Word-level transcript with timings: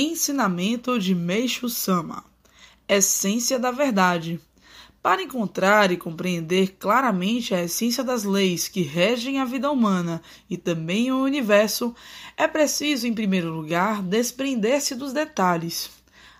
Ensinamento 0.00 0.96
de 0.96 1.12
Meixo 1.12 1.68
Sama 1.68 2.24
Essência 2.88 3.58
da 3.58 3.72
Verdade 3.72 4.38
Para 5.02 5.24
encontrar 5.24 5.90
e 5.90 5.96
compreender 5.96 6.76
claramente 6.78 7.52
a 7.52 7.64
essência 7.64 8.04
das 8.04 8.22
leis 8.22 8.68
que 8.68 8.82
regem 8.82 9.40
a 9.40 9.44
vida 9.44 9.68
humana 9.68 10.22
e 10.48 10.56
também 10.56 11.10
o 11.10 11.24
universo, 11.24 11.92
é 12.36 12.46
preciso, 12.46 13.08
em 13.08 13.12
primeiro 13.12 13.50
lugar, 13.50 14.00
desprender-se 14.00 14.94
dos 14.94 15.12
detalhes. 15.12 15.90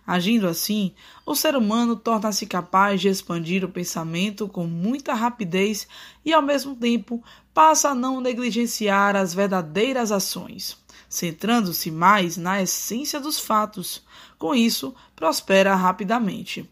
Agindo 0.09 0.49
assim, 0.49 0.95
o 1.27 1.35
ser 1.35 1.55
humano 1.55 1.95
torna-se 1.95 2.47
capaz 2.47 2.99
de 2.99 3.09
expandir 3.09 3.63
o 3.63 3.69
pensamento 3.69 4.49
com 4.49 4.67
muita 4.67 5.13
rapidez 5.13 5.87
e, 6.25 6.33
ao 6.33 6.41
mesmo 6.41 6.75
tempo, 6.75 7.23
passa 7.53 7.91
a 7.91 7.95
não 7.95 8.19
negligenciar 8.19 9.15
as 9.15 9.35
verdadeiras 9.35 10.11
ações 10.11 10.79
centrando-se 11.09 11.91
mais 11.91 12.37
na 12.37 12.63
essência 12.63 13.19
dos 13.19 13.41
fatos. 13.41 14.05
Com 14.39 14.55
isso, 14.55 14.95
prospera 15.17 15.75
rapidamente. 15.75 16.69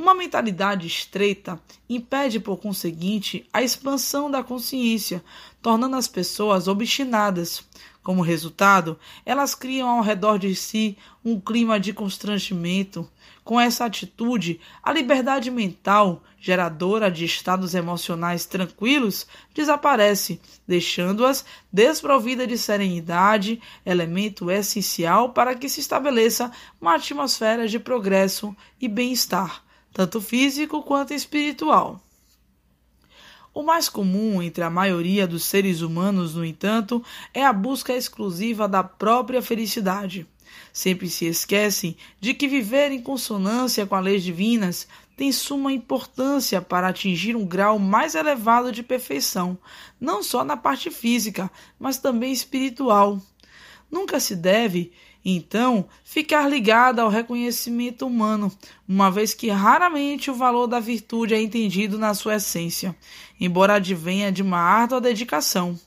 Uma 0.00 0.14
mentalidade 0.14 0.86
estreita 0.86 1.60
impede, 1.88 2.38
por 2.38 2.58
conseguinte, 2.58 3.44
a 3.52 3.64
expansão 3.64 4.30
da 4.30 4.44
consciência, 4.44 5.24
tornando 5.60 5.96
as 5.96 6.06
pessoas 6.06 6.68
obstinadas. 6.68 7.64
Como 8.00 8.22
resultado, 8.22 8.96
elas 9.26 9.56
criam 9.56 9.88
ao 9.88 10.00
redor 10.00 10.38
de 10.38 10.54
si 10.54 10.96
um 11.24 11.40
clima 11.40 11.80
de 11.80 11.92
constrangimento, 11.92 13.10
com 13.42 13.60
essa 13.60 13.86
atitude, 13.86 14.60
a 14.84 14.92
liberdade 14.92 15.50
mental, 15.50 16.22
geradora 16.38 17.10
de 17.10 17.24
estados 17.24 17.74
emocionais 17.74 18.46
tranquilos, 18.46 19.26
desaparece, 19.52 20.40
deixando-as 20.64 21.44
desprovidas 21.72 22.46
de 22.46 22.56
serenidade, 22.56 23.60
elemento 23.84 24.48
essencial 24.48 25.30
para 25.30 25.56
que 25.56 25.68
se 25.68 25.80
estabeleça 25.80 26.52
uma 26.80 26.94
atmosfera 26.94 27.66
de 27.66 27.80
progresso 27.80 28.54
e 28.80 28.86
bem-estar, 28.86 29.66
tanto 29.92 30.20
físico 30.20 30.82
quanto 30.82 31.12
espiritual. 31.14 32.00
O 33.52 33.62
mais 33.62 33.88
comum 33.88 34.40
entre 34.40 34.62
a 34.62 34.70
maioria 34.70 35.26
dos 35.26 35.44
seres 35.44 35.80
humanos, 35.80 36.34
no 36.34 36.44
entanto, 36.44 37.02
é 37.34 37.44
a 37.44 37.52
busca 37.52 37.92
exclusiva 37.92 38.68
da 38.68 38.84
própria 38.84 39.42
felicidade. 39.42 40.26
Sempre 40.72 41.08
se 41.08 41.26
esquecem 41.26 41.96
de 42.20 42.34
que 42.34 42.46
viver 42.46 42.92
em 42.92 43.02
consonância 43.02 43.86
com 43.86 43.96
as 43.96 44.04
leis 44.04 44.22
divinas 44.22 44.86
tem 45.16 45.32
suma 45.32 45.72
importância 45.72 46.62
para 46.62 46.86
atingir 46.86 47.34
um 47.34 47.44
grau 47.44 47.76
mais 47.80 48.14
elevado 48.14 48.70
de 48.70 48.84
perfeição, 48.84 49.58
não 50.00 50.22
só 50.22 50.44
na 50.44 50.56
parte 50.56 50.88
física, 50.92 51.50
mas 51.76 51.98
também 51.98 52.32
espiritual. 52.32 53.20
Nunca 53.90 54.20
se 54.20 54.36
deve, 54.36 54.92
então, 55.24 55.86
ficar 56.04 56.48
ligada 56.48 57.02
ao 57.02 57.08
reconhecimento 57.08 58.06
humano, 58.06 58.50
uma 58.88 59.10
vez 59.10 59.34
que 59.34 59.50
raramente 59.50 60.30
o 60.30 60.34
valor 60.34 60.66
da 60.66 60.80
virtude 60.80 61.34
é 61.34 61.40
entendido 61.40 61.98
na 61.98 62.14
sua 62.14 62.36
essência, 62.36 62.96
embora 63.40 63.74
advenha 63.74 64.30
de 64.30 64.42
uma 64.42 64.58
árdua 64.58 65.00
dedicação. 65.00 65.78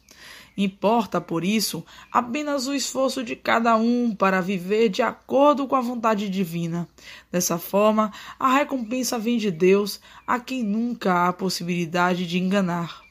Importa, 0.58 1.22
por 1.22 1.46
isso, 1.46 1.84
apenas 2.12 2.68
o 2.68 2.74
esforço 2.74 3.24
de 3.24 3.36
cada 3.36 3.76
um 3.78 4.14
para 4.14 4.42
viver 4.42 4.90
de 4.90 5.02
acordo 5.02 5.66
com 5.66 5.76
a 5.76 5.82
vontade 5.82 6.30
divina. 6.30 6.88
Dessa 7.32 7.58
forma, 7.58 8.12
a 8.38 8.54
recompensa 8.54 9.18
vem 9.18 9.38
de 9.38 9.50
Deus, 9.50 10.02
a 10.28 10.40
quem 10.40 10.62
nunca 10.62 11.28
há 11.28 11.34
possibilidade 11.34 12.28
de 12.28 12.38
enganar. 12.38 13.11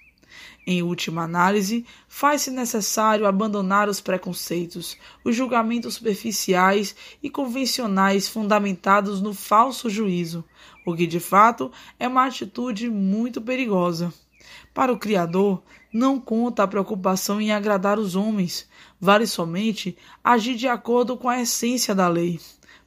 Em 0.73 0.85
última 0.85 1.25
análise, 1.25 1.85
faz-se 2.07 2.49
necessário 2.49 3.27
abandonar 3.27 3.89
os 3.89 4.01
preconceitos, 4.01 4.97
os 5.25 5.35
julgamentos 5.35 5.95
superficiais 5.95 6.95
e 7.21 7.29
convencionais 7.29 8.29
fundamentados 8.29 9.21
no 9.21 9.35
falso 9.35 9.91
juízo, 9.91 10.45
o 10.87 10.95
que 10.95 11.09
de 11.09 11.19
fato 11.19 11.73
é 11.99 12.07
uma 12.07 12.25
atitude 12.25 12.89
muito 12.89 13.43
perigosa. 13.43 14.15
Para 14.73 14.93
o 14.93 14.97
Criador, 14.97 15.61
não 15.93 16.21
conta 16.21 16.62
a 16.62 16.69
preocupação 16.69 17.41
em 17.41 17.50
agradar 17.50 17.99
os 17.99 18.15
homens, 18.15 18.69
vale 19.00 19.27
somente 19.27 19.99
agir 20.23 20.55
de 20.55 20.69
acordo 20.69 21.17
com 21.17 21.28
a 21.28 21.41
essência 21.41 21.97
da 21.97 22.06
lei. 22.06 22.39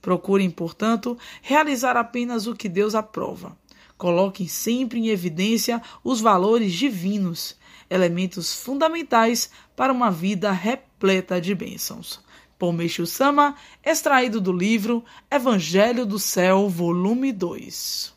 Procurem, 0.01 0.49
portanto, 0.49 1.17
realizar 1.41 1.97
apenas 1.97 2.47
o 2.47 2.55
que 2.55 2.69
Deus 2.69 2.95
aprova. 2.95 3.57
Coloquem 3.97 4.47
sempre 4.47 4.99
em 4.99 5.09
evidência 5.09 5.81
os 6.01 6.21
valores 6.21 6.71
divinos, 6.71 7.61
elementos 7.89 8.53
fundamentais 8.53 9.49
para 9.75 9.91
uma 9.91 10.09
vida 10.09 10.51
repleta 10.51 11.39
de 11.41 11.53
bênçãos. 11.53 12.19
Por 12.57 12.71
Meixo 12.71 13.05
Sama, 13.05 13.55
extraído 13.83 14.39
do 14.39 14.51
livro 14.53 15.03
Evangelho 15.29 16.05
do 16.05 16.17
Céu, 16.17 16.69
volume 16.69 17.31
2. 17.31 18.12